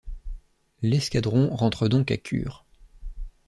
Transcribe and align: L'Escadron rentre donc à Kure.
L'Escadron 0.81 1.55
rentre 1.55 1.87
donc 1.87 2.09
à 2.09 2.17
Kure. 2.17 2.65